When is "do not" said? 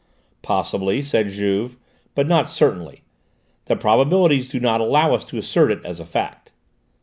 4.49-4.81